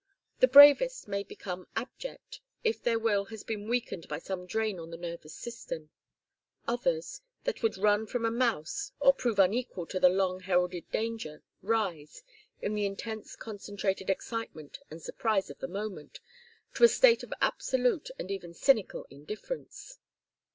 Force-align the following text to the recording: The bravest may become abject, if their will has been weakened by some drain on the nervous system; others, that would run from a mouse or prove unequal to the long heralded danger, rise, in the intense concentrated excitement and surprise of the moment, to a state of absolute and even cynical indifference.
The 0.39 0.47
bravest 0.47 1.07
may 1.07 1.21
become 1.21 1.67
abject, 1.75 2.39
if 2.63 2.81
their 2.81 2.97
will 2.97 3.25
has 3.25 3.43
been 3.43 3.67
weakened 3.69 4.07
by 4.07 4.17
some 4.17 4.47
drain 4.47 4.79
on 4.79 4.89
the 4.89 4.97
nervous 4.97 5.35
system; 5.35 5.91
others, 6.67 7.21
that 7.43 7.61
would 7.61 7.77
run 7.77 8.07
from 8.07 8.25
a 8.25 8.31
mouse 8.31 8.93
or 8.99 9.13
prove 9.13 9.37
unequal 9.37 9.85
to 9.85 9.99
the 9.99 10.09
long 10.09 10.39
heralded 10.39 10.89
danger, 10.91 11.43
rise, 11.61 12.23
in 12.63 12.73
the 12.73 12.87
intense 12.87 13.35
concentrated 13.35 14.09
excitement 14.09 14.79
and 14.89 15.03
surprise 15.03 15.51
of 15.51 15.59
the 15.59 15.67
moment, 15.67 16.19
to 16.73 16.83
a 16.83 16.87
state 16.87 17.21
of 17.21 17.31
absolute 17.39 18.09
and 18.17 18.31
even 18.31 18.55
cynical 18.55 19.05
indifference. 19.11 19.99